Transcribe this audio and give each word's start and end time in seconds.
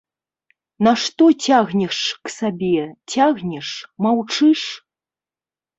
Нашто 0.87 1.25
цягнеш 1.43 1.99
к 2.23 2.27
сабе, 2.37 2.81
цягнеш, 3.13 3.69
маўчыш? 4.07 4.61